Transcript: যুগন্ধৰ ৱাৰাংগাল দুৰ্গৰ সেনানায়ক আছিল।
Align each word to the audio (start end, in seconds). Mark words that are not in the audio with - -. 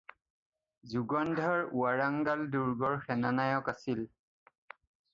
যুগন্ধৰ 0.93 1.61
ৱাৰাংগাল 1.83 2.43
দুৰ্গৰ 2.57 2.99
সেনানায়ক 3.07 3.73
আছিল। 3.79 4.07